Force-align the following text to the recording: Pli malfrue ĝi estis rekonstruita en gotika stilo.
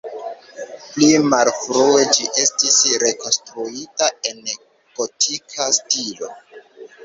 Pli 0.93 1.09
malfrue 1.33 2.07
ĝi 2.15 2.25
estis 2.45 2.79
rekonstruita 3.05 4.11
en 4.33 4.43
gotika 4.59 5.71
stilo. 5.81 6.35